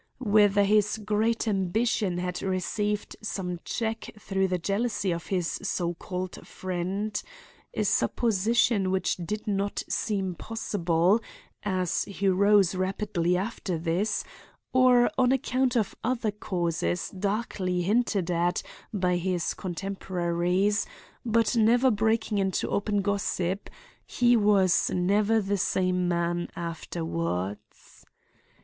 Whether 0.17 0.63
his 0.63 0.97
great 0.97 1.47
ambition 1.47 2.17
had 2.17 2.41
received 2.41 3.15
some 3.21 3.59
check 3.63 4.09
through 4.17 4.47
the 4.47 4.57
jealousy 4.57 5.11
of 5.11 5.27
this 5.29 5.59
so 5.61 5.93
called 5.93 6.39
friend—a 6.47 7.83
supposition 7.83 8.89
which 8.89 9.15
did 9.17 9.45
not 9.47 9.83
seem 9.87 10.33
possible, 10.33 11.21
as 11.61 12.05
he 12.05 12.27
rose 12.27 12.73
rapidly 12.73 13.37
after 13.37 13.77
this—or 13.77 15.11
on 15.19 15.31
account 15.31 15.77
of 15.77 15.95
other 16.03 16.31
causes 16.31 17.11
darkly 17.11 17.83
hinted 17.83 18.31
at 18.31 18.63
by 18.91 19.17
his 19.17 19.53
contemporaries, 19.53 20.87
but 21.23 21.55
never 21.55 21.91
breaking 21.91 22.39
into 22.39 22.67
open 22.69 23.03
gossip, 23.03 23.69
he 24.07 24.35
was 24.35 24.89
never 24.89 25.39
the 25.39 25.57
same 25.59 26.07
man 26.07 26.49
afterwards. 26.55 28.03